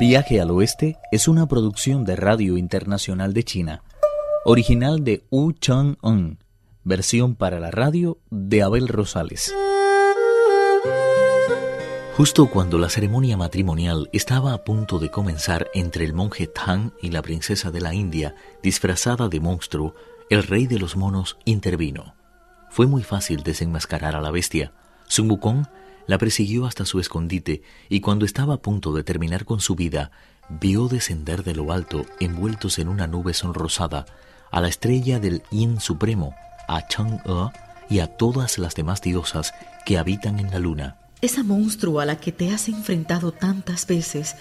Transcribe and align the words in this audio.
Viaje 0.00 0.40
al 0.40 0.50
Oeste 0.50 0.96
es 1.12 1.28
una 1.28 1.46
producción 1.46 2.06
de 2.06 2.16
Radio 2.16 2.56
Internacional 2.56 3.34
de 3.34 3.44
China, 3.44 3.82
original 4.46 5.04
de 5.04 5.26
Wu 5.30 5.52
Chang-un, 5.52 6.38
versión 6.84 7.34
para 7.34 7.60
la 7.60 7.70
radio 7.70 8.16
de 8.30 8.62
Abel 8.62 8.88
Rosales. 8.88 9.54
Justo 12.16 12.48
cuando 12.48 12.78
la 12.78 12.88
ceremonia 12.88 13.36
matrimonial 13.36 14.08
estaba 14.14 14.54
a 14.54 14.64
punto 14.64 14.98
de 15.00 15.10
comenzar 15.10 15.68
entre 15.74 16.06
el 16.06 16.14
monje 16.14 16.46
Tang 16.46 16.92
y 17.02 17.10
la 17.10 17.20
princesa 17.20 17.70
de 17.70 17.82
la 17.82 17.92
India, 17.92 18.34
disfrazada 18.62 19.28
de 19.28 19.38
monstruo, 19.40 19.94
el 20.30 20.44
rey 20.44 20.66
de 20.66 20.78
los 20.78 20.96
monos 20.96 21.36
intervino. 21.44 22.14
Fue 22.70 22.86
muy 22.86 23.02
fácil 23.02 23.42
desenmascarar 23.42 24.16
a 24.16 24.22
la 24.22 24.30
bestia. 24.30 24.72
Sun 25.08 25.30
Wukong 25.30 25.66
la 26.06 26.18
persiguió 26.18 26.66
hasta 26.66 26.84
su 26.84 27.00
escondite 27.00 27.62
y 27.88 28.00
cuando 28.00 28.24
estaba 28.24 28.54
a 28.54 28.62
punto 28.62 28.92
de 28.92 29.04
terminar 29.04 29.44
con 29.44 29.60
su 29.60 29.74
vida, 29.74 30.10
vio 30.48 30.88
descender 30.88 31.44
de 31.44 31.54
lo 31.54 31.72
alto, 31.72 32.04
envueltos 32.18 32.78
en 32.78 32.88
una 32.88 33.06
nube 33.06 33.34
sonrosada, 33.34 34.06
a 34.50 34.60
la 34.60 34.68
estrella 34.68 35.20
del 35.20 35.42
Yin 35.50 35.80
Supremo, 35.80 36.34
a 36.66 36.86
Chang'e 36.88 37.52
y 37.88 38.00
a 38.00 38.06
todas 38.08 38.58
las 38.58 38.74
demás 38.74 39.02
diosas 39.02 39.52
que 39.86 39.98
habitan 39.98 40.38
en 40.38 40.50
la 40.50 40.58
luna. 40.58 40.96
Esa 41.20 41.42
monstruo 41.42 42.00
a 42.00 42.06
la 42.06 42.16
que 42.16 42.32
te 42.32 42.52
has 42.52 42.68
enfrentado 42.68 43.32
tantas 43.32 43.86
veces 43.86 44.36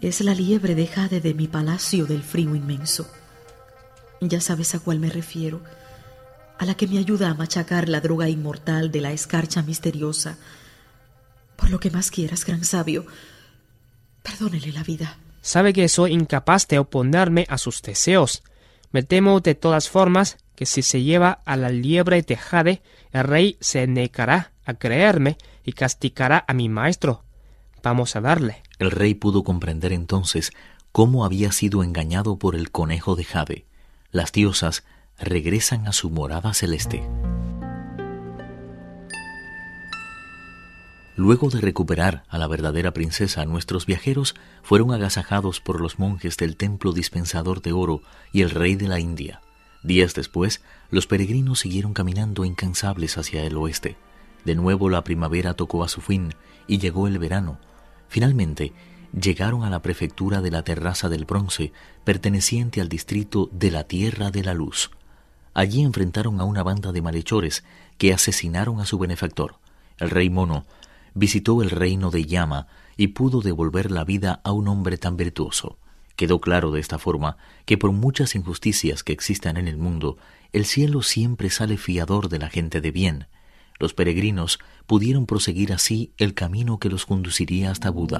es 0.00 0.20
la 0.20 0.34
liebre 0.34 0.74
de 0.74 0.86
jade 0.86 1.20
de 1.20 1.34
mi 1.34 1.48
palacio 1.48 2.04
del 2.06 2.22
frío 2.22 2.54
inmenso. 2.54 3.08
Ya 4.20 4.40
sabes 4.40 4.74
a 4.74 4.80
cuál 4.80 4.98
me 4.98 5.08
refiero, 5.08 5.62
a 6.58 6.64
la 6.64 6.74
que 6.74 6.86
me 6.86 6.98
ayuda 6.98 7.30
a 7.30 7.34
machacar 7.34 7.88
la 7.88 8.00
droga 8.00 8.28
inmortal 8.28 8.90
de 8.90 9.00
la 9.00 9.12
escarcha 9.12 9.62
misteriosa, 9.62 10.36
por 11.56 11.70
lo 11.70 11.80
que 11.80 11.90
más 11.90 12.10
quieras, 12.10 12.44
gran 12.44 12.64
sabio, 12.64 13.06
perdónele 14.22 14.72
la 14.72 14.82
vida. 14.82 15.18
Sabe 15.42 15.72
que 15.72 15.88
soy 15.88 16.12
incapaz 16.12 16.66
de 16.68 16.78
oponerme 16.78 17.46
a 17.48 17.58
sus 17.58 17.82
deseos. 17.82 18.42
Me 18.92 19.02
temo 19.02 19.40
de 19.40 19.54
todas 19.54 19.88
formas 19.88 20.38
que 20.54 20.66
si 20.66 20.82
se 20.82 21.02
lleva 21.02 21.42
a 21.44 21.56
la 21.56 21.68
liebre 21.68 22.22
de 22.22 22.36
Jade, 22.36 22.82
el 23.12 23.24
rey 23.24 23.56
se 23.60 23.86
negará 23.86 24.52
a 24.64 24.74
creerme 24.74 25.36
y 25.64 25.72
castigará 25.72 26.44
a 26.46 26.54
mi 26.54 26.68
maestro. 26.68 27.24
Vamos 27.82 28.16
a 28.16 28.20
darle. 28.20 28.62
El 28.78 28.90
rey 28.90 29.14
pudo 29.14 29.42
comprender 29.42 29.92
entonces 29.92 30.52
cómo 30.92 31.24
había 31.24 31.52
sido 31.52 31.82
engañado 31.82 32.36
por 32.38 32.54
el 32.54 32.70
conejo 32.70 33.16
de 33.16 33.24
Jade. 33.24 33.66
Las 34.10 34.32
diosas 34.32 34.84
regresan 35.18 35.86
a 35.86 35.92
su 35.92 36.10
morada 36.10 36.54
celeste. 36.54 37.06
Luego 41.16 41.48
de 41.48 41.60
recuperar 41.60 42.24
a 42.28 42.38
la 42.38 42.48
verdadera 42.48 42.92
princesa, 42.92 43.44
nuestros 43.44 43.86
viajeros 43.86 44.34
fueron 44.62 44.92
agasajados 44.92 45.60
por 45.60 45.80
los 45.80 46.00
monjes 46.00 46.36
del 46.36 46.56
templo 46.56 46.92
dispensador 46.92 47.62
de 47.62 47.72
oro 47.72 48.02
y 48.32 48.42
el 48.42 48.50
rey 48.50 48.74
de 48.74 48.88
la 48.88 48.98
India. 48.98 49.40
Días 49.84 50.14
después, 50.14 50.60
los 50.90 51.06
peregrinos 51.06 51.60
siguieron 51.60 51.94
caminando 51.94 52.44
incansables 52.44 53.16
hacia 53.16 53.44
el 53.44 53.56
oeste. 53.56 53.96
De 54.44 54.56
nuevo 54.56 54.90
la 54.90 55.04
primavera 55.04 55.54
tocó 55.54 55.84
a 55.84 55.88
su 55.88 56.00
fin 56.00 56.34
y 56.66 56.78
llegó 56.78 57.06
el 57.06 57.20
verano. 57.20 57.58
Finalmente, 58.08 58.72
llegaron 59.12 59.62
a 59.62 59.70
la 59.70 59.82
prefectura 59.82 60.40
de 60.40 60.50
la 60.50 60.64
Terraza 60.64 61.08
del 61.08 61.26
Bronce, 61.26 61.72
perteneciente 62.02 62.80
al 62.80 62.88
distrito 62.88 63.48
de 63.52 63.70
la 63.70 63.84
Tierra 63.84 64.32
de 64.32 64.42
la 64.42 64.54
Luz. 64.54 64.90
Allí 65.52 65.82
enfrentaron 65.82 66.40
a 66.40 66.44
una 66.44 66.64
banda 66.64 66.90
de 66.90 67.02
malhechores 67.02 67.62
que 67.98 68.12
asesinaron 68.12 68.80
a 68.80 68.86
su 68.86 68.98
benefactor. 68.98 69.56
El 69.98 70.10
rey 70.10 70.28
mono 70.28 70.66
visitó 71.14 71.62
el 71.62 71.70
reino 71.70 72.10
de 72.10 72.24
Yama 72.24 72.66
y 72.96 73.08
pudo 73.08 73.40
devolver 73.40 73.90
la 73.90 74.04
vida 74.04 74.40
a 74.44 74.52
un 74.52 74.68
hombre 74.68 74.98
tan 74.98 75.16
virtuoso. 75.16 75.78
Quedó 76.16 76.40
claro 76.40 76.70
de 76.70 76.80
esta 76.80 76.98
forma 76.98 77.36
que 77.64 77.78
por 77.78 77.92
muchas 77.92 78.34
injusticias 78.34 79.02
que 79.02 79.12
existan 79.12 79.56
en 79.56 79.66
el 79.66 79.78
mundo, 79.78 80.16
el 80.52 80.64
cielo 80.64 81.02
siempre 81.02 81.50
sale 81.50 81.76
fiador 81.76 82.28
de 82.28 82.38
la 82.38 82.48
gente 82.48 82.80
de 82.80 82.92
bien. 82.92 83.26
Los 83.80 83.94
peregrinos 83.94 84.60
pudieron 84.86 85.26
proseguir 85.26 85.72
así 85.72 86.12
el 86.16 86.34
camino 86.34 86.78
que 86.78 86.88
los 86.88 87.06
conduciría 87.06 87.72
hasta 87.72 87.90
Buda. 87.90 88.18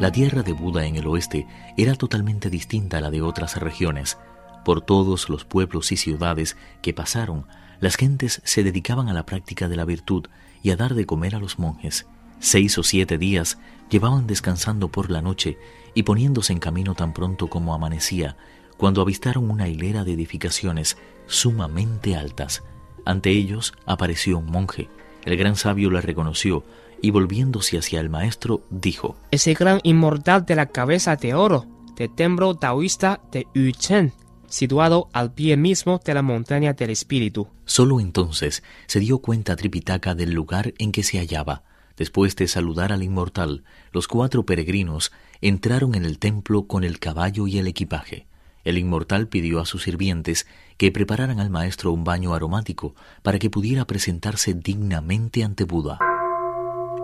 La 0.00 0.10
tierra 0.10 0.42
de 0.42 0.52
Buda 0.52 0.86
en 0.86 0.96
el 0.96 1.06
oeste 1.06 1.46
era 1.76 1.94
totalmente 1.94 2.48
distinta 2.48 2.98
a 2.98 3.00
la 3.02 3.10
de 3.10 3.20
otras 3.20 3.60
regiones. 3.60 4.18
Por 4.64 4.80
todos 4.80 5.28
los 5.28 5.44
pueblos 5.44 5.92
y 5.92 5.96
ciudades 5.96 6.56
que 6.80 6.94
pasaron, 6.94 7.46
las 7.80 7.96
gentes 7.96 8.40
se 8.44 8.64
dedicaban 8.64 9.08
a 9.08 9.12
la 9.12 9.26
práctica 9.26 9.68
de 9.68 9.76
la 9.76 9.84
virtud 9.84 10.26
y 10.62 10.70
a 10.70 10.76
dar 10.76 10.94
de 10.94 11.06
comer 11.06 11.34
a 11.34 11.38
los 11.38 11.58
monjes. 11.58 12.06
Seis 12.38 12.76
o 12.78 12.82
siete 12.82 13.18
días 13.18 13.58
llevaban 13.90 14.26
descansando 14.26 14.88
por 14.88 15.10
la 15.10 15.22
noche 15.22 15.58
y 15.94 16.02
poniéndose 16.02 16.52
en 16.52 16.58
camino 16.58 16.94
tan 16.94 17.12
pronto 17.12 17.48
como 17.48 17.74
amanecía, 17.74 18.36
cuando 18.76 19.02
avistaron 19.02 19.50
una 19.50 19.68
hilera 19.68 20.04
de 20.04 20.12
edificaciones 20.12 20.96
sumamente 21.26 22.16
altas. 22.16 22.62
Ante 23.04 23.30
ellos 23.30 23.74
apareció 23.86 24.38
un 24.38 24.46
monje. 24.46 24.88
El 25.24 25.36
gran 25.36 25.56
sabio 25.56 25.90
le 25.90 26.00
reconoció 26.00 26.64
y 27.00 27.10
volviéndose 27.10 27.78
hacia 27.78 28.00
el 28.00 28.10
maestro 28.10 28.62
dijo, 28.70 29.16
Ese 29.30 29.54
gran 29.54 29.80
inmortal 29.82 30.46
de 30.46 30.56
la 30.56 30.66
cabeza 30.66 31.16
de 31.16 31.34
oro, 31.34 31.66
de 31.96 32.08
templo 32.08 32.54
taoísta 32.54 33.20
de 33.30 33.46
Yuchen, 33.54 34.12
situado 34.48 35.08
al 35.12 35.32
pie 35.32 35.56
mismo 35.56 36.00
de 36.04 36.14
la 36.14 36.22
montaña 36.22 36.72
del 36.72 36.90
espíritu. 36.90 37.48
Solo 37.72 38.00
entonces 38.00 38.62
se 38.86 39.00
dio 39.00 39.20
cuenta 39.20 39.56
Tripitaka 39.56 40.14
del 40.14 40.34
lugar 40.34 40.74
en 40.76 40.92
que 40.92 41.02
se 41.02 41.16
hallaba. 41.16 41.62
Después 41.96 42.36
de 42.36 42.46
saludar 42.46 42.92
al 42.92 43.02
inmortal, 43.02 43.64
los 43.92 44.08
cuatro 44.08 44.44
peregrinos 44.44 45.10
entraron 45.40 45.94
en 45.94 46.04
el 46.04 46.18
templo 46.18 46.66
con 46.66 46.84
el 46.84 46.98
caballo 46.98 47.46
y 47.46 47.56
el 47.56 47.66
equipaje. 47.66 48.26
El 48.64 48.76
inmortal 48.76 49.26
pidió 49.26 49.58
a 49.58 49.64
sus 49.64 49.84
sirvientes 49.84 50.46
que 50.76 50.92
prepararan 50.92 51.40
al 51.40 51.48
maestro 51.48 51.92
un 51.92 52.04
baño 52.04 52.34
aromático 52.34 52.94
para 53.22 53.38
que 53.38 53.48
pudiera 53.48 53.86
presentarse 53.86 54.52
dignamente 54.52 55.42
ante 55.42 55.64
Buda. 55.64 55.98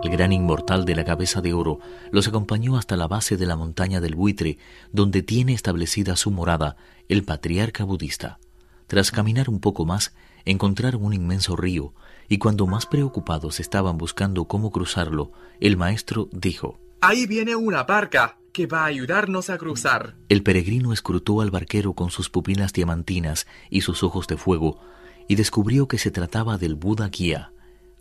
El 0.03 0.11
gran 0.11 0.31
inmortal 0.31 0.85
de 0.85 0.95
la 0.95 1.03
cabeza 1.03 1.41
de 1.41 1.51
oro 1.51 1.79
los 2.11 2.27
acompañó 2.27 2.77
hasta 2.77 2.95
la 2.95 3.07
base 3.07 3.37
de 3.37 3.47
la 3.47 3.55
montaña 3.55 4.01
del 4.01 4.13
buitre, 4.13 4.59
donde 4.91 5.23
tiene 5.23 5.53
establecida 5.53 6.15
su 6.15 6.29
morada 6.29 6.77
el 7.07 7.23
patriarca 7.23 7.85
budista. 7.85 8.37
Tras 8.85 9.09
caminar 9.09 9.49
un 9.49 9.59
poco 9.59 9.85
más, 9.85 10.13
encontraron 10.45 11.03
un 11.03 11.13
inmenso 11.13 11.55
río, 11.55 11.93
y 12.27 12.37
cuando 12.37 12.67
más 12.67 12.85
preocupados 12.85 13.59
estaban 13.59 13.97
buscando 13.97 14.45
cómo 14.45 14.71
cruzarlo, 14.71 15.31
el 15.59 15.77
maestro 15.77 16.29
dijo 16.31 16.79
Ahí 17.01 17.25
viene 17.25 17.55
una 17.55 17.83
barca 17.83 18.37
que 18.51 18.67
va 18.67 18.81
a 18.81 18.85
ayudarnos 18.85 19.49
a 19.49 19.57
cruzar. 19.57 20.15
El 20.27 20.43
peregrino 20.43 20.91
escrutó 20.91 21.41
al 21.41 21.51
barquero 21.51 21.93
con 21.93 22.09
sus 22.09 22.29
pupilas 22.29 22.73
diamantinas 22.73 23.47
y 23.69 23.81
sus 23.81 24.03
ojos 24.03 24.27
de 24.27 24.37
fuego, 24.37 24.79
y 25.27 25.35
descubrió 25.35 25.87
que 25.87 25.97
se 25.97 26.11
trataba 26.11 26.57
del 26.57 26.75
Buda 26.75 27.07
Guía. 27.09 27.51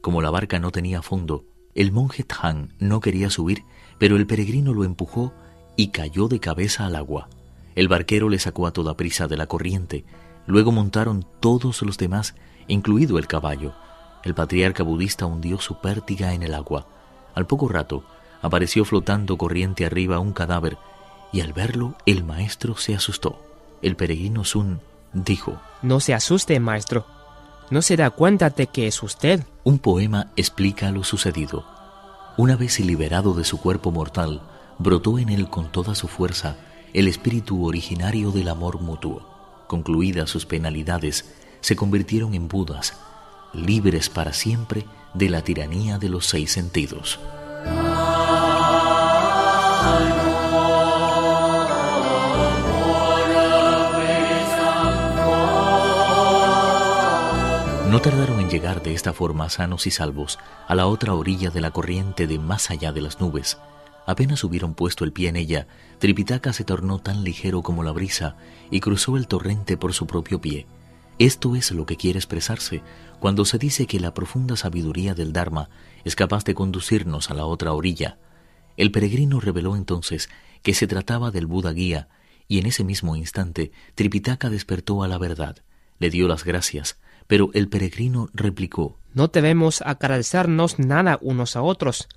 Como 0.00 0.22
la 0.22 0.30
barca 0.30 0.58
no 0.58 0.70
tenía 0.70 1.02
fondo, 1.02 1.44
el 1.74 1.92
monje 1.92 2.24
Tang 2.24 2.70
no 2.78 3.00
quería 3.00 3.30
subir, 3.30 3.64
pero 3.98 4.16
el 4.16 4.26
peregrino 4.26 4.74
lo 4.74 4.84
empujó 4.84 5.32
y 5.76 5.88
cayó 5.88 6.28
de 6.28 6.40
cabeza 6.40 6.86
al 6.86 6.96
agua. 6.96 7.28
El 7.74 7.86
barquero 7.86 8.28
le 8.28 8.40
sacó 8.40 8.66
a 8.66 8.72
toda 8.72 8.96
prisa 8.96 9.28
de 9.28 9.36
la 9.36 9.46
corriente. 9.46 10.04
Luego 10.48 10.72
montaron 10.72 11.26
todos 11.40 11.82
los 11.82 11.98
demás, 11.98 12.34
incluido 12.68 13.18
el 13.18 13.26
caballo. 13.26 13.74
El 14.24 14.34
patriarca 14.34 14.82
budista 14.82 15.26
hundió 15.26 15.60
su 15.60 15.78
pértiga 15.78 16.32
en 16.32 16.42
el 16.42 16.54
agua. 16.54 16.86
Al 17.34 17.46
poco 17.46 17.68
rato, 17.68 18.02
apareció 18.40 18.86
flotando 18.86 19.36
corriente 19.36 19.84
arriba 19.84 20.18
un 20.18 20.32
cadáver, 20.32 20.78
y 21.34 21.42
al 21.42 21.52
verlo 21.52 21.96
el 22.06 22.24
maestro 22.24 22.78
se 22.78 22.94
asustó. 22.94 23.38
El 23.82 23.94
peregrino 23.94 24.42
Sun 24.42 24.80
dijo, 25.12 25.60
No 25.82 26.00
se 26.00 26.14
asuste, 26.14 26.58
maestro. 26.60 27.04
¿No 27.68 27.82
se 27.82 27.98
da 27.98 28.08
cuenta 28.08 28.48
de 28.48 28.68
que 28.68 28.86
es 28.86 29.02
usted? 29.02 29.44
Un 29.64 29.78
poema 29.78 30.28
explica 30.34 30.90
lo 30.90 31.04
sucedido. 31.04 31.66
Una 32.38 32.56
vez 32.56 32.80
liberado 32.80 33.34
de 33.34 33.44
su 33.44 33.60
cuerpo 33.60 33.92
mortal, 33.92 34.40
brotó 34.78 35.18
en 35.18 35.28
él 35.28 35.50
con 35.50 35.70
toda 35.70 35.94
su 35.94 36.08
fuerza 36.08 36.56
el 36.94 37.06
espíritu 37.06 37.66
originario 37.66 38.30
del 38.30 38.48
amor 38.48 38.80
mutuo. 38.80 39.37
Concluidas 39.68 40.30
sus 40.30 40.46
penalidades, 40.46 41.32
se 41.60 41.76
convirtieron 41.76 42.34
en 42.34 42.48
Budas, 42.48 42.94
libres 43.52 44.08
para 44.08 44.32
siempre 44.32 44.86
de 45.14 45.28
la 45.28 45.42
tiranía 45.42 45.98
de 45.98 46.08
los 46.08 46.26
seis 46.26 46.50
sentidos. 46.50 47.20
No 57.90 58.02
tardaron 58.02 58.40
en 58.40 58.48
llegar 58.48 58.82
de 58.82 58.94
esta 58.94 59.12
forma 59.12 59.48
sanos 59.48 59.86
y 59.86 59.90
salvos 59.90 60.38
a 60.66 60.74
la 60.74 60.86
otra 60.86 61.14
orilla 61.14 61.50
de 61.50 61.60
la 61.60 61.70
corriente 61.70 62.26
de 62.26 62.38
más 62.38 62.70
allá 62.70 62.92
de 62.92 63.00
las 63.00 63.20
nubes. 63.20 63.58
Apenas 64.08 64.42
hubieron 64.42 64.72
puesto 64.72 65.04
el 65.04 65.12
pie 65.12 65.28
en 65.28 65.36
ella, 65.36 65.66
Tripitaka 65.98 66.54
se 66.54 66.64
tornó 66.64 66.98
tan 66.98 67.24
ligero 67.24 67.60
como 67.60 67.82
la 67.82 67.92
brisa 67.92 68.36
y 68.70 68.80
cruzó 68.80 69.18
el 69.18 69.28
torrente 69.28 69.76
por 69.76 69.92
su 69.92 70.06
propio 70.06 70.40
pie. 70.40 70.66
Esto 71.18 71.54
es 71.54 71.72
lo 71.72 71.84
que 71.84 71.98
quiere 71.98 72.18
expresarse 72.18 72.80
cuando 73.20 73.44
se 73.44 73.58
dice 73.58 73.86
que 73.86 74.00
la 74.00 74.14
profunda 74.14 74.56
sabiduría 74.56 75.12
del 75.12 75.34
Dharma 75.34 75.68
es 76.04 76.16
capaz 76.16 76.44
de 76.44 76.54
conducirnos 76.54 77.30
a 77.30 77.34
la 77.34 77.44
otra 77.44 77.74
orilla. 77.74 78.16
El 78.78 78.92
peregrino 78.92 79.40
reveló 79.40 79.76
entonces 79.76 80.30
que 80.62 80.72
se 80.72 80.86
trataba 80.86 81.30
del 81.30 81.44
Buda 81.44 81.72
guía, 81.72 82.08
y 82.48 82.60
en 82.60 82.64
ese 82.64 82.84
mismo 82.84 83.14
instante 83.14 83.72
Tripitaka 83.94 84.48
despertó 84.48 85.02
a 85.02 85.08
la 85.08 85.18
verdad. 85.18 85.58
Le 85.98 86.08
dio 86.08 86.28
las 86.28 86.44
gracias, 86.44 86.98
pero 87.26 87.50
el 87.52 87.68
peregrino 87.68 88.30
replicó 88.32 88.96
No 89.12 89.28
debemos 89.28 89.82
agradecernos 89.82 90.78
nada 90.78 91.18
unos 91.20 91.56
a 91.56 91.62
otros, 91.62 92.08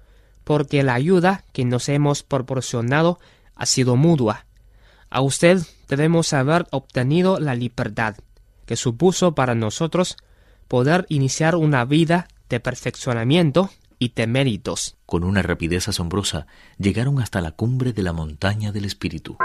porque 0.52 0.84
la 0.84 0.96
ayuda 0.96 1.46
que 1.54 1.64
nos 1.64 1.88
hemos 1.88 2.24
proporcionado 2.24 3.22
ha 3.56 3.66
sido 3.66 3.96
mutua. 3.96 4.48
A 5.10 5.22
usted 5.22 5.62
debemos 5.88 6.34
haber 6.34 6.68
obtenido 6.72 7.40
la 7.40 7.56
libertad, 7.56 8.18
que 8.66 8.76
supuso 8.76 9.34
para 9.34 9.56
nosotros 9.56 10.18
poder 10.68 11.06
iniciar 11.08 11.56
una 11.56 11.86
vida 11.86 12.28
de 12.50 12.60
perfeccionamiento 12.60 13.70
y 13.98 14.10
de 14.10 14.28
méritos. 14.28 14.98
Con 15.06 15.24
una 15.24 15.42
rapidez 15.42 15.88
asombrosa 15.88 16.48
llegaron 16.78 17.22
hasta 17.22 17.40
la 17.40 17.52
cumbre 17.52 17.94
de 17.94 18.04
la 18.04 18.12
montaña 18.12 18.74
del 18.74 18.84
espíritu. 18.84 19.38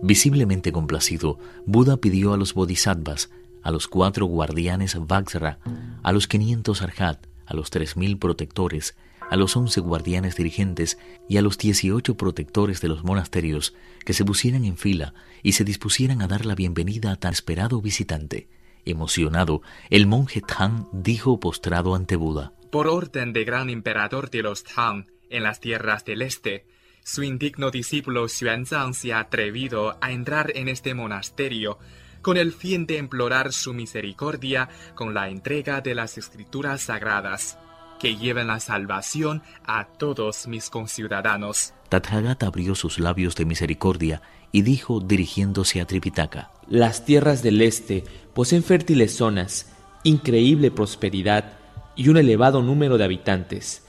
Visiblemente 0.00 0.70
complacido, 0.70 1.40
Buda 1.66 1.96
pidió 1.96 2.32
a 2.32 2.36
los 2.36 2.54
bodhisattvas, 2.54 3.30
a 3.62 3.70
los 3.70 3.88
cuatro 3.88 4.26
guardianes 4.26 4.96
Vajra, 4.98 5.58
a 6.02 6.12
los 6.12 6.26
quinientos 6.26 6.82
Arhat, 6.82 7.26
a 7.46 7.54
los 7.54 7.70
tres 7.70 7.96
mil 7.96 8.18
protectores, 8.18 8.96
a 9.30 9.36
los 9.36 9.56
once 9.56 9.80
guardianes 9.80 10.36
dirigentes 10.36 10.98
y 11.28 11.38
a 11.38 11.42
los 11.42 11.56
dieciocho 11.58 12.16
protectores 12.16 12.80
de 12.80 12.88
los 12.88 13.04
monasterios 13.04 13.74
que 14.04 14.12
se 14.12 14.24
pusieran 14.24 14.64
en 14.64 14.76
fila 14.76 15.14
y 15.42 15.52
se 15.52 15.64
dispusieran 15.64 16.22
a 16.22 16.28
dar 16.28 16.44
la 16.44 16.54
bienvenida 16.54 17.12
a 17.12 17.16
tan 17.16 17.32
esperado 17.32 17.80
visitante. 17.80 18.48
Emocionado, 18.84 19.62
el 19.90 20.06
monje 20.06 20.40
Tang 20.40 20.86
dijo 20.92 21.38
postrado 21.40 21.94
ante 21.94 22.16
Buda. 22.16 22.52
Por 22.70 22.88
orden 22.88 23.32
de 23.32 23.44
gran 23.44 23.70
emperador 23.70 24.30
de 24.30 24.42
los 24.42 24.64
Tang 24.64 25.06
en 25.30 25.44
las 25.44 25.60
tierras 25.60 26.04
del 26.04 26.22
este, 26.22 26.66
su 27.04 27.22
indigno 27.22 27.70
discípulo 27.70 28.28
Xuanzang 28.28 28.94
se 28.94 29.12
ha 29.12 29.20
atrevido 29.20 29.96
a 30.00 30.12
entrar 30.12 30.52
en 30.54 30.68
este 30.68 30.94
monasterio 30.94 31.78
con 32.22 32.36
el 32.36 32.52
fin 32.52 32.86
de 32.86 32.96
implorar 32.96 33.52
su 33.52 33.74
misericordia 33.74 34.68
con 34.94 35.12
la 35.12 35.28
entrega 35.28 35.80
de 35.80 35.94
las 35.94 36.16
escrituras 36.18 36.82
sagradas, 36.82 37.58
que 38.00 38.16
lleven 38.16 38.46
la 38.46 38.60
salvación 38.60 39.42
a 39.64 39.84
todos 39.84 40.46
mis 40.46 40.70
conciudadanos. 40.70 41.74
Tathagata 41.88 42.46
abrió 42.46 42.74
sus 42.74 42.98
labios 42.98 43.36
de 43.36 43.44
misericordia 43.44 44.22
y 44.50 44.62
dijo 44.62 45.00
dirigiéndose 45.00 45.80
a 45.80 45.86
Tripitaka. 45.86 46.50
Las 46.68 47.04
tierras 47.04 47.42
del 47.42 47.60
este 47.60 48.04
poseen 48.34 48.62
fértiles 48.62 49.14
zonas, 49.14 49.72
increíble 50.02 50.70
prosperidad 50.70 51.58
y 51.94 52.08
un 52.08 52.16
elevado 52.16 52.62
número 52.62 52.96
de 52.96 53.04
habitantes 53.04 53.82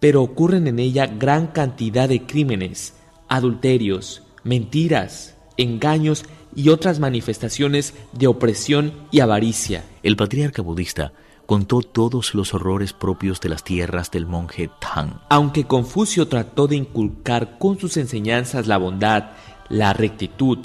pero 0.00 0.22
ocurren 0.22 0.66
en 0.66 0.78
ella 0.78 1.06
gran 1.06 1.48
cantidad 1.48 2.08
de 2.08 2.24
crímenes, 2.26 2.94
adulterios, 3.28 4.22
mentiras, 4.42 5.36
engaños 5.56 6.24
y 6.54 6.68
otras 6.70 6.98
manifestaciones 6.98 7.94
de 8.12 8.26
opresión 8.26 8.92
y 9.10 9.20
avaricia. 9.20 9.84
El 10.02 10.16
patriarca 10.16 10.62
budista 10.62 11.12
contó 11.46 11.80
todos 11.82 12.34
los 12.34 12.54
horrores 12.54 12.92
propios 12.92 13.40
de 13.40 13.48
las 13.48 13.64
tierras 13.64 14.10
del 14.10 14.26
monje 14.26 14.70
Tang. 14.80 15.20
Aunque 15.28 15.64
Confucio 15.64 16.28
trató 16.28 16.68
de 16.68 16.76
inculcar 16.76 17.58
con 17.58 17.78
sus 17.78 17.96
enseñanzas 17.96 18.68
la 18.68 18.78
bondad, 18.78 19.32
la 19.68 19.92
rectitud, 19.92 20.58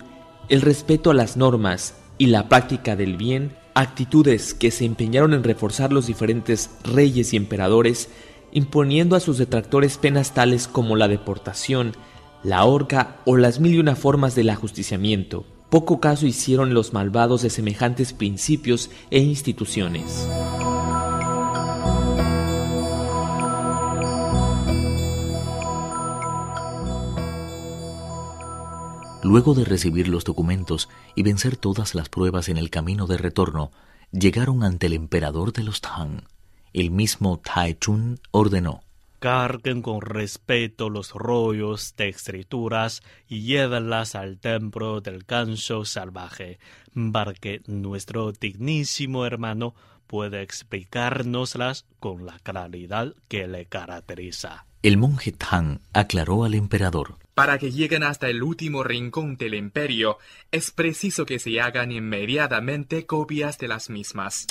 el 0.47 0.61
respeto 0.61 1.09
a 1.09 1.15
las 1.15 1.37
normas 1.37 1.95
y 2.17 2.27
la 2.27 2.47
práctica 2.49 2.95
del 2.95 3.17
bien, 3.17 3.55
actitudes 3.73 4.53
que 4.53 4.71
se 4.71 4.85
empeñaron 4.85 5.33
en 5.33 5.43
reforzar 5.43 5.91
los 5.91 6.07
diferentes 6.07 6.69
reyes 6.83 7.33
y 7.33 7.37
emperadores, 7.37 8.09
imponiendo 8.51 9.15
a 9.15 9.19
sus 9.19 9.37
detractores 9.37 9.97
penas 9.97 10.33
tales 10.33 10.67
como 10.67 10.95
la 10.95 11.07
deportación, 11.07 11.93
la 12.45 12.63
horca 12.65 13.17
o 13.25 13.37
las 13.37 13.59
mil 13.59 13.73
y 13.73 13.79
una 13.79 13.95
formas 13.95 14.35
del 14.35 14.51
ajusticiamiento. 14.51 15.45
Poco 15.71 15.99
caso 15.99 16.27
hicieron 16.27 16.75
los 16.75 16.93
malvados 16.93 17.41
de 17.41 17.49
semejantes 17.49 18.13
principios 18.13 18.91
e 19.09 19.19
instituciones. 19.19 20.27
Luego 29.23 29.55
de 29.55 29.65
recibir 29.65 30.07
los 30.07 30.23
documentos 30.23 30.87
y 31.15 31.23
vencer 31.23 31.57
todas 31.57 31.95
las 31.95 32.09
pruebas 32.09 32.47
en 32.47 32.57
el 32.57 32.69
camino 32.69 33.07
de 33.07 33.17
retorno, 33.17 33.71
llegaron 34.11 34.63
ante 34.63 34.85
el 34.85 34.93
emperador 34.93 35.51
de 35.51 35.63
los 35.63 35.81
Tang 35.81 36.21
el 36.75 36.91
mismo 36.91 37.41
Chun 37.79 38.19
ordenó. 38.31 38.84
Carguen 39.19 39.81
con 39.81 40.01
respeto 40.01 40.89
los 40.89 41.11
rollos 41.11 41.95
de 41.97 42.09
escrituras 42.09 43.01
y 43.27 43.41
llévenlas 43.41 44.15
al 44.15 44.39
templo 44.39 45.01
del 45.01 45.23
ganso 45.23 45.85
salvaje, 45.85 46.59
para 47.11 47.33
que 47.33 47.61
nuestro 47.67 48.31
dignísimo 48.31 49.25
hermano 49.25 49.73
pueda 50.07 50.41
explicárnoslas 50.41 51.85
con 51.99 52.25
la 52.25 52.39
claridad 52.39 53.13
que 53.27 53.47
le 53.47 53.65
caracteriza. 53.65 54.65
El 54.81 54.97
monje 54.97 55.31
Tang 55.31 55.79
aclaró 55.93 56.43
al 56.43 56.53
emperador. 56.53 57.17
Para 57.33 57.57
que 57.57 57.71
lleguen 57.71 58.03
hasta 58.03 58.29
el 58.29 58.43
último 58.43 58.83
rincón 58.83 59.35
del 59.35 59.55
imperio, 59.55 60.19
es 60.51 60.69
preciso 60.71 61.25
que 61.25 61.39
se 61.39 61.59
hagan 61.59 61.91
inmediatamente 61.91 63.05
copias 63.05 63.57
de 63.57 63.67
las 63.67 63.89
mismas. 63.89 64.45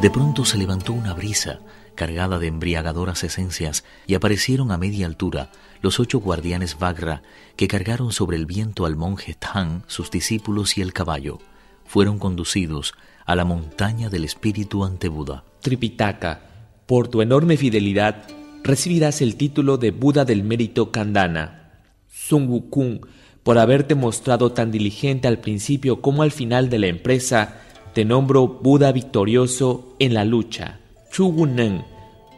De 0.00 0.10
pronto 0.10 0.44
se 0.44 0.56
levantó 0.56 0.92
una 0.92 1.12
brisa 1.12 1.60
cargada 1.98 2.38
de 2.38 2.46
embriagadoras 2.46 3.24
esencias 3.24 3.84
y 4.06 4.14
aparecieron 4.14 4.70
a 4.70 4.78
media 4.78 5.04
altura 5.04 5.50
los 5.82 5.98
ocho 5.98 6.20
guardianes 6.20 6.78
Vagra 6.78 7.22
que 7.56 7.66
cargaron 7.66 8.12
sobre 8.12 8.36
el 8.36 8.46
viento 8.46 8.86
al 8.86 8.94
monje 8.94 9.34
Tang, 9.34 9.82
sus 9.88 10.08
discípulos 10.08 10.78
y 10.78 10.80
el 10.80 10.92
caballo. 10.92 11.40
Fueron 11.84 12.20
conducidos 12.20 12.94
a 13.26 13.34
la 13.34 13.44
montaña 13.44 14.10
del 14.10 14.24
espíritu 14.24 14.84
ante 14.84 15.08
Buda. 15.08 15.42
Tripitaka, 15.60 16.40
por 16.86 17.08
tu 17.08 17.20
enorme 17.20 17.56
fidelidad, 17.56 18.28
recibirás 18.62 19.20
el 19.20 19.34
título 19.34 19.76
de 19.76 19.90
Buda 19.90 20.24
del 20.24 20.44
mérito 20.44 20.92
Kandana. 20.92 21.80
Sun 22.08 22.48
Wukong, 22.48 23.00
por 23.42 23.58
haberte 23.58 23.96
mostrado 23.96 24.52
tan 24.52 24.70
diligente 24.70 25.26
al 25.26 25.40
principio 25.40 26.00
como 26.00 26.22
al 26.22 26.30
final 26.30 26.70
de 26.70 26.78
la 26.78 26.86
empresa, 26.86 27.56
te 27.92 28.04
nombro 28.04 28.46
Buda 28.46 28.92
victorioso 28.92 29.96
en 29.98 30.14
la 30.14 30.24
lucha. 30.24 30.78
Chu 31.10 31.26
Wunen, 31.26 31.84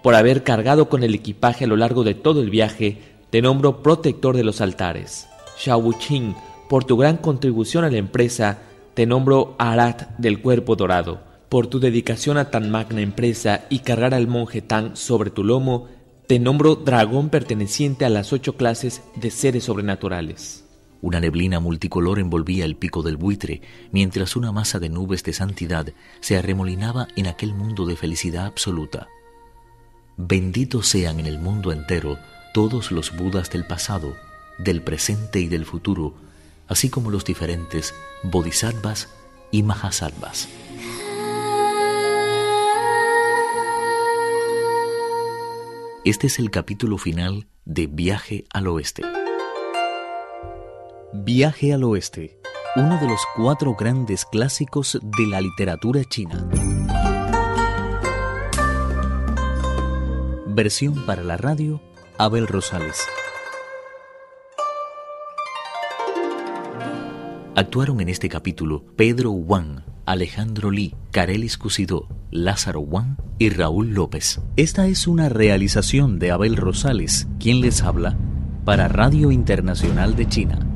por 0.02 0.14
haber 0.14 0.42
cargado 0.42 0.88
con 0.88 1.02
el 1.02 1.14
equipaje 1.14 1.64
a 1.64 1.68
lo 1.68 1.76
largo 1.76 2.04
de 2.04 2.14
todo 2.14 2.40
el 2.40 2.50
viaje, 2.50 2.98
te 3.30 3.42
nombro 3.42 3.82
protector 3.82 4.36
de 4.36 4.44
los 4.44 4.60
altares. 4.60 5.28
Xiao 5.56 5.78
Wuqing, 5.78 6.34
por 6.68 6.84
tu 6.84 6.96
gran 6.96 7.16
contribución 7.16 7.84
a 7.84 7.90
la 7.90 7.98
empresa, 7.98 8.58
te 8.94 9.06
nombro 9.06 9.54
Arat 9.58 10.16
del 10.18 10.40
cuerpo 10.40 10.76
dorado. 10.76 11.20
Por 11.48 11.66
tu 11.66 11.80
dedicación 11.80 12.38
a 12.38 12.50
tan 12.50 12.70
magna 12.70 13.00
empresa 13.00 13.64
y 13.68 13.80
cargar 13.80 14.14
al 14.14 14.28
monje 14.28 14.62
Tang 14.62 14.96
sobre 14.96 15.30
tu 15.30 15.42
lomo, 15.42 15.88
te 16.26 16.38
nombro 16.38 16.76
dragón 16.76 17.28
perteneciente 17.28 18.04
a 18.04 18.08
las 18.08 18.32
ocho 18.32 18.56
clases 18.56 19.02
de 19.16 19.30
seres 19.30 19.64
sobrenaturales. 19.64 20.64
Una 21.02 21.18
neblina 21.18 21.60
multicolor 21.60 22.18
envolvía 22.18 22.64
el 22.64 22.76
pico 22.76 23.02
del 23.02 23.16
buitre, 23.16 23.62
mientras 23.90 24.36
una 24.36 24.52
masa 24.52 24.78
de 24.78 24.90
nubes 24.90 25.24
de 25.24 25.32
santidad 25.32 25.88
se 26.20 26.36
arremolinaba 26.36 27.08
en 27.16 27.26
aquel 27.26 27.54
mundo 27.54 27.86
de 27.86 27.96
felicidad 27.96 28.46
absoluta. 28.46 29.08
Benditos 30.22 30.86
sean 30.86 31.18
en 31.18 31.24
el 31.24 31.38
mundo 31.38 31.72
entero 31.72 32.18
todos 32.52 32.92
los 32.92 33.16
Budas 33.16 33.48
del 33.48 33.66
pasado, 33.66 34.14
del 34.58 34.82
presente 34.82 35.40
y 35.40 35.48
del 35.48 35.64
futuro, 35.64 36.12
así 36.68 36.90
como 36.90 37.10
los 37.10 37.24
diferentes 37.24 37.94
Bodhisattvas 38.22 39.08
y 39.50 39.62
Mahasattvas. 39.62 40.46
Este 46.04 46.26
es 46.26 46.38
el 46.38 46.50
capítulo 46.50 46.98
final 46.98 47.46
de 47.64 47.86
Viaje 47.86 48.44
al 48.52 48.68
Oeste. 48.68 49.02
Viaje 51.14 51.72
al 51.72 51.82
Oeste, 51.82 52.38
uno 52.76 52.98
de 53.00 53.08
los 53.08 53.20
cuatro 53.36 53.74
grandes 53.74 54.26
clásicos 54.26 54.98
de 55.02 55.26
la 55.26 55.40
literatura 55.40 56.04
china. 56.04 56.46
Versión 60.52 61.06
para 61.06 61.22
la 61.22 61.36
radio, 61.36 61.80
Abel 62.18 62.48
Rosales. 62.48 63.06
Actuaron 67.54 68.00
en 68.00 68.08
este 68.08 68.28
capítulo 68.28 68.84
Pedro 68.96 69.30
Wang, 69.30 69.82
Alejandro 70.06 70.72
Lee, 70.72 70.96
Carelis 71.12 71.56
Cusidó, 71.56 72.08
Lázaro 72.32 72.80
Wang 72.80 73.16
y 73.38 73.50
Raúl 73.50 73.90
López. 73.90 74.40
Esta 74.56 74.88
es 74.88 75.06
una 75.06 75.28
realización 75.28 76.18
de 76.18 76.32
Abel 76.32 76.56
Rosales, 76.56 77.28
quien 77.38 77.60
les 77.60 77.82
habla 77.82 78.18
para 78.64 78.88
Radio 78.88 79.30
Internacional 79.30 80.16
de 80.16 80.28
China. 80.28 80.69